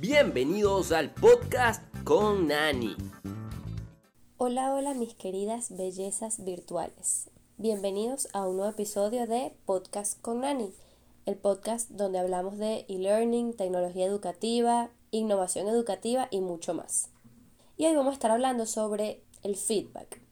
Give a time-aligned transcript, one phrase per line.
[0.00, 2.96] Bienvenidos al podcast con Nani.
[4.38, 7.28] Hola, hola mis queridas bellezas virtuales.
[7.58, 10.72] Bienvenidos a un nuevo episodio de Podcast con Nani,
[11.26, 17.10] el podcast donde hablamos de e-learning, tecnología educativa, innovación educativa y mucho más.
[17.76, 20.22] Y hoy vamos a estar hablando sobre el feedback.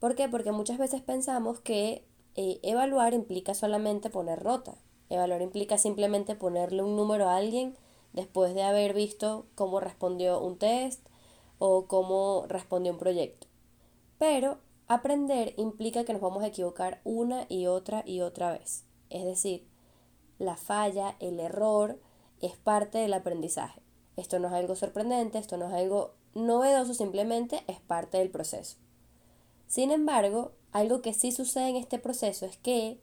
[0.00, 0.30] ¿Por qué?
[0.30, 2.02] Porque muchas veces pensamos que
[2.34, 4.78] eh, evaluar implica solamente poner rota.
[5.10, 7.76] Evaluar implica simplemente ponerle un número a alguien
[8.18, 11.06] después de haber visto cómo respondió un test
[11.60, 13.46] o cómo respondió un proyecto.
[14.18, 18.84] Pero aprender implica que nos vamos a equivocar una y otra y otra vez.
[19.08, 19.68] Es decir,
[20.40, 22.00] la falla, el error,
[22.40, 23.80] es parte del aprendizaje.
[24.16, 28.78] Esto no es algo sorprendente, esto no es algo novedoso, simplemente es parte del proceso.
[29.68, 32.98] Sin embargo, algo que sí sucede en este proceso es que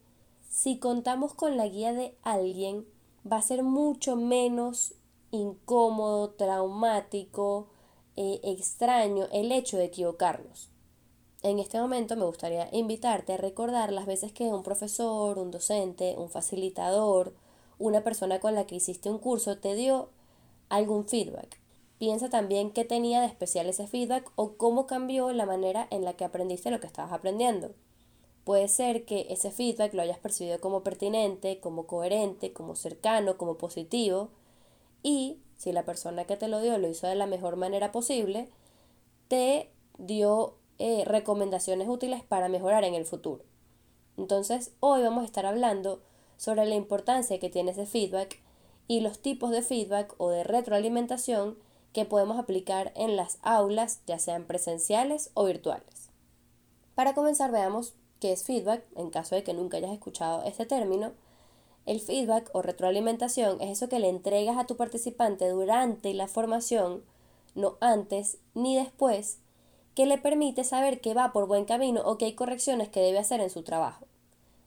[0.50, 2.86] si contamos con la guía de alguien,
[3.30, 4.94] va a ser mucho menos
[5.36, 7.68] incómodo, traumático,
[8.16, 10.70] eh, extraño el hecho de equivocarnos.
[11.42, 16.14] En este momento me gustaría invitarte a recordar las veces que un profesor, un docente,
[16.16, 17.34] un facilitador,
[17.78, 20.08] una persona con la que hiciste un curso te dio
[20.68, 21.60] algún feedback.
[21.98, 26.14] Piensa también qué tenía de especial ese feedback o cómo cambió la manera en la
[26.14, 27.72] que aprendiste lo que estabas aprendiendo.
[28.44, 33.56] Puede ser que ese feedback lo hayas percibido como pertinente, como coherente, como cercano, como
[33.56, 34.28] positivo,
[35.06, 38.48] y si la persona que te lo dio lo hizo de la mejor manera posible,
[39.28, 43.44] te dio eh, recomendaciones útiles para mejorar en el futuro.
[44.16, 46.02] Entonces, hoy vamos a estar hablando
[46.36, 48.40] sobre la importancia que tiene ese feedback
[48.88, 51.56] y los tipos de feedback o de retroalimentación
[51.92, 56.10] que podemos aplicar en las aulas, ya sean presenciales o virtuales.
[56.96, 61.12] Para comenzar, veamos qué es feedback, en caso de que nunca hayas escuchado este término,
[61.86, 67.02] el feedback o retroalimentación es eso que le entregas a tu participante durante la formación,
[67.54, 69.38] no antes ni después,
[69.94, 73.18] que le permite saber que va por buen camino o que hay correcciones que debe
[73.18, 74.06] hacer en su trabajo.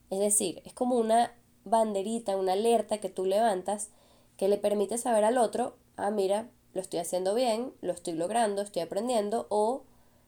[0.09, 1.35] Es decir, es como una
[1.66, 3.90] banderita, una alerta que tú levantas
[4.38, 8.62] que le permite saber al otro, ah, mira, lo estoy haciendo bien, lo estoy logrando,
[8.62, 9.84] estoy aprendiendo o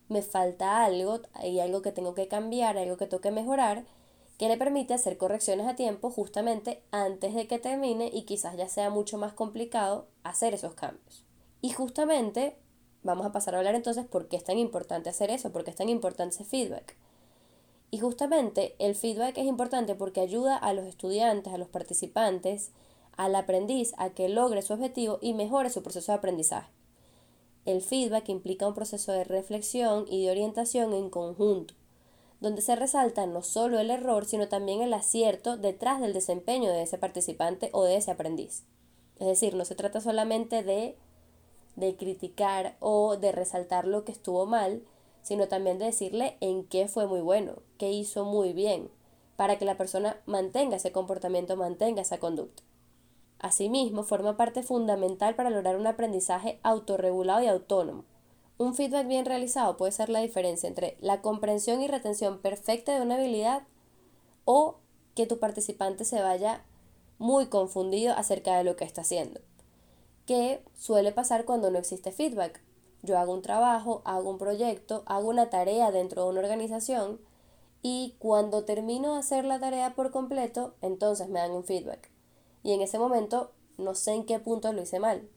[0.10, 3.86] me falta algo, hay algo que tengo que cambiar, algo que tengo que mejorar
[4.42, 8.68] que le permite hacer correcciones a tiempo justamente antes de que termine y quizás ya
[8.68, 11.24] sea mucho más complicado hacer esos cambios.
[11.62, 12.58] Y justamente
[13.04, 15.70] vamos a pasar a hablar entonces por qué es tan importante hacer eso, por qué
[15.70, 16.98] es tan importante ese feedback.
[17.92, 22.72] Y justamente el feedback es importante porque ayuda a los estudiantes, a los participantes,
[23.18, 26.72] al aprendiz a que logre su objetivo y mejore su proceso de aprendizaje.
[27.66, 31.76] El feedback implica un proceso de reflexión y de orientación en conjunto
[32.42, 36.82] donde se resalta no solo el error, sino también el acierto detrás del desempeño de
[36.82, 38.64] ese participante o de ese aprendiz.
[39.20, 40.98] Es decir, no se trata solamente de,
[41.76, 44.82] de criticar o de resaltar lo que estuvo mal,
[45.22, 48.90] sino también de decirle en qué fue muy bueno, qué hizo muy bien,
[49.36, 52.64] para que la persona mantenga ese comportamiento, mantenga esa conducta.
[53.38, 58.06] Asimismo, forma parte fundamental para lograr un aprendizaje autorregulado y autónomo,
[58.62, 63.02] un feedback bien realizado puede ser la diferencia entre la comprensión y retención perfecta de
[63.02, 63.64] una habilidad
[64.46, 64.76] o
[65.16, 66.64] que tu participante se vaya
[67.18, 69.42] muy confundido acerca de lo que está haciendo.
[70.28, 72.62] Que suele pasar cuando no existe feedback.
[73.02, 77.20] Yo hago un trabajo, hago un proyecto, hago una tarea dentro de una organización
[77.82, 82.12] y cuando termino de hacer la tarea por completo, entonces me dan un feedback.
[82.62, 85.28] Y en ese momento no sé en qué punto lo hice mal,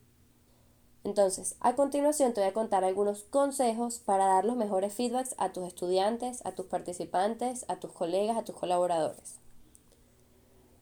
[1.05, 5.53] entonces, a continuación te voy a contar algunos consejos para dar los mejores feedbacks a
[5.53, 9.39] tus estudiantes, a tus participantes, a tus colegas, a tus colaboradores.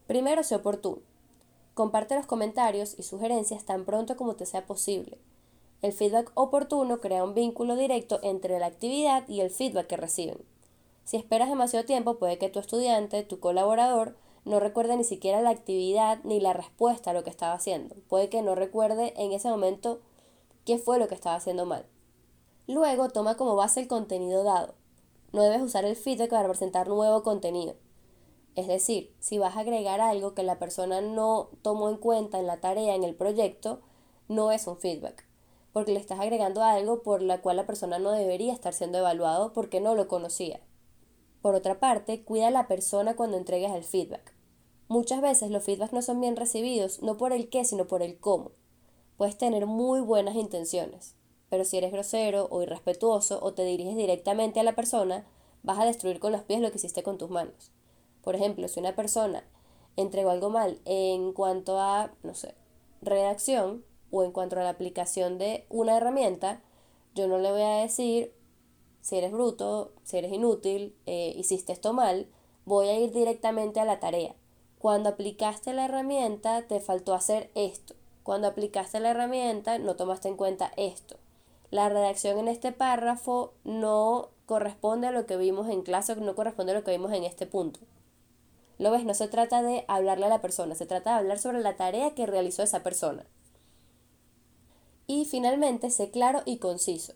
[0.07, 1.01] Primero, sé oportuno.
[1.73, 5.17] Comparte los comentarios y sugerencias tan pronto como te sea posible.
[5.81, 10.37] El feedback oportuno crea un vínculo directo entre la actividad y el feedback que reciben.
[11.03, 15.49] Si esperas demasiado tiempo, puede que tu estudiante, tu colaborador, no recuerde ni siquiera la
[15.49, 17.95] actividad ni la respuesta a lo que estaba haciendo.
[18.07, 19.99] Puede que no recuerde en ese momento
[20.65, 21.85] qué fue lo que estaba haciendo mal.
[22.67, 24.75] Luego toma como base el contenido dado.
[25.31, 27.75] No debes usar el feedback para presentar nuevo contenido.
[28.55, 32.47] Es decir, si vas a agregar algo que la persona no tomó en cuenta en
[32.47, 33.81] la tarea, en el proyecto,
[34.27, 35.25] no es un feedback,
[35.73, 39.53] porque le estás agregando algo por la cual la persona no debería estar siendo evaluado
[39.53, 40.61] porque no lo conocía.
[41.41, 44.33] Por otra parte, cuida a la persona cuando entregues el feedback.
[44.87, 48.19] Muchas veces los feedbacks no son bien recibidos, no por el qué, sino por el
[48.19, 48.51] cómo.
[49.23, 51.15] Puedes tener muy buenas intenciones,
[51.49, 55.25] pero si eres grosero o irrespetuoso o te diriges directamente a la persona,
[55.61, 57.71] vas a destruir con los pies lo que hiciste con tus manos.
[58.21, 59.45] Por ejemplo, si una persona
[59.95, 62.53] entregó algo mal en cuanto a, no sé,
[63.01, 66.61] redacción, o en cuanto a la aplicación de una herramienta,
[67.15, 68.33] yo no le voy a decir
[68.99, 72.27] si eres bruto, si eres inútil, eh, hiciste esto mal,
[72.65, 74.35] voy a ir directamente a la tarea.
[74.79, 77.95] Cuando aplicaste la herramienta te faltó hacer esto.
[78.23, 81.17] Cuando aplicaste la herramienta no tomaste en cuenta esto.
[81.71, 86.71] La redacción en este párrafo no corresponde a lo que vimos en clase, no corresponde
[86.71, 87.79] a lo que vimos en este punto.
[88.77, 91.61] Lo ves, no se trata de hablarle a la persona, se trata de hablar sobre
[91.61, 93.25] la tarea que realizó esa persona.
[95.07, 97.13] Y finalmente, sé claro y conciso.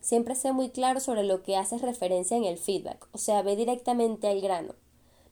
[0.00, 3.54] Siempre sé muy claro sobre lo que haces referencia en el feedback, o sea, ve
[3.54, 4.74] directamente al grano.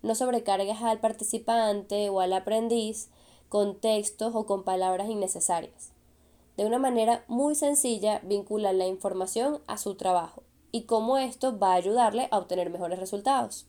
[0.02, 3.08] No sobrecargues al participante o al aprendiz
[3.48, 5.92] con textos o con palabras innecesarias.
[6.56, 10.42] De una manera muy sencilla, vincula la información a su trabajo
[10.72, 13.66] y cómo esto va a ayudarle a obtener mejores resultados.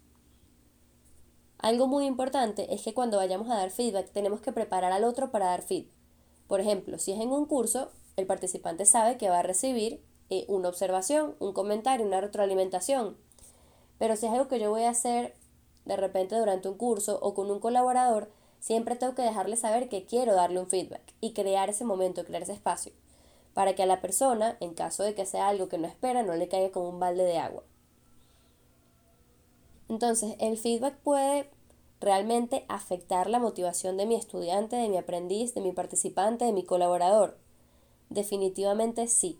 [1.59, 5.29] Algo muy importante es que cuando vayamos a dar feedback tenemos que preparar al otro
[5.29, 5.93] para dar feedback.
[6.47, 10.45] Por ejemplo, si es en un curso, el participante sabe que va a recibir eh,
[10.47, 13.17] una observación, un comentario, una retroalimentación.
[13.97, 15.35] Pero si es algo que yo voy a hacer
[15.85, 20.05] de repente durante un curso o con un colaborador, siempre tengo que dejarle saber que
[20.05, 22.91] quiero darle un feedback y crear ese momento, crear ese espacio,
[23.53, 26.35] para que a la persona, en caso de que sea algo que no espera, no
[26.35, 27.63] le caiga como un balde de agua.
[29.89, 31.49] Entonces, el feedback puede
[31.99, 36.63] realmente afectar la motivación de mi estudiante, de mi aprendiz, de mi participante, de mi
[36.63, 37.37] colaborador.
[38.09, 39.39] Definitivamente sí.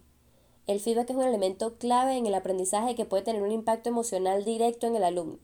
[0.68, 4.44] El feedback es un elemento clave en el aprendizaje que puede tener un impacto emocional
[4.44, 5.39] directo en el alumno.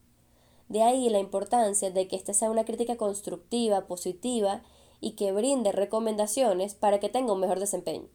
[0.67, 4.63] De ahí la importancia de que ésta sea una crítica constructiva, positiva
[4.99, 8.07] y que brinde recomendaciones para que tenga un mejor desempeño.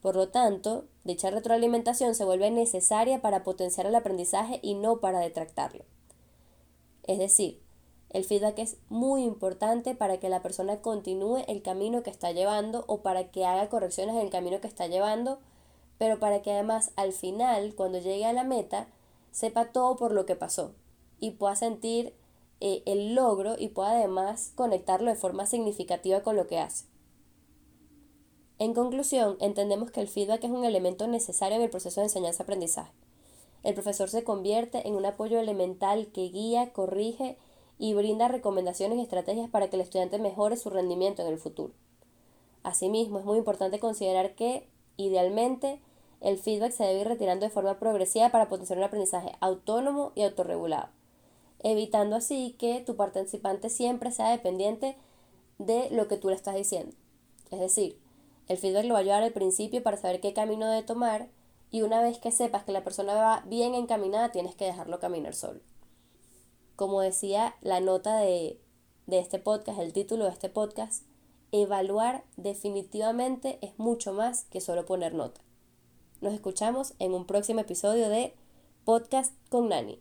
[0.00, 5.18] Por lo tanto, dicha retroalimentación se vuelve necesaria para potenciar el aprendizaje y no para
[5.18, 5.84] detractarlo.
[7.02, 7.60] Es decir,
[8.10, 12.84] el feedback es muy importante para que la persona continúe el camino que está llevando
[12.86, 15.40] o para que haga correcciones en el camino que está llevando,
[15.98, 18.86] pero para que además al final, cuando llegue a la meta,
[19.32, 20.72] sepa todo por lo que pasó
[21.20, 22.14] y pueda sentir
[22.60, 26.86] eh, el logro y pueda además conectarlo de forma significativa con lo que hace.
[28.58, 32.92] En conclusión, entendemos que el feedback es un elemento necesario en el proceso de enseñanza-aprendizaje.
[33.62, 37.38] El profesor se convierte en un apoyo elemental que guía, corrige
[37.78, 41.72] y brinda recomendaciones y estrategias para que el estudiante mejore su rendimiento en el futuro.
[42.64, 45.80] Asimismo, es muy importante considerar que, idealmente,
[46.20, 50.22] el feedback se debe ir retirando de forma progresiva para potenciar un aprendizaje autónomo y
[50.22, 50.88] autorregulado,
[51.60, 54.96] evitando así que tu participante siempre sea dependiente
[55.58, 56.94] de lo que tú le estás diciendo.
[57.50, 57.98] Es decir,
[58.48, 61.28] el feedback lo va a ayudar al principio para saber qué camino debe tomar
[61.70, 65.34] y una vez que sepas que la persona va bien encaminada, tienes que dejarlo caminar
[65.34, 65.60] solo.
[66.76, 68.58] Como decía la nota de,
[69.06, 71.04] de este podcast, el título de este podcast,
[71.52, 75.40] evaluar definitivamente es mucho más que solo poner nota.
[76.20, 78.34] Nos escuchamos en un próximo episodio de
[78.84, 80.00] Podcast con Nani.